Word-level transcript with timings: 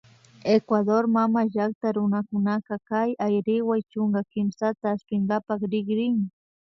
Ecuador 0.55 1.03
mamallakta 1.15 1.87
runakunaka 1.97 2.75
kay 2.87 3.09
Ayriwa 3.25 3.75
chunka 3.89 4.21
kimsata 4.31 4.85
aspinkapak 4.95 5.61
rikrin 5.71 6.17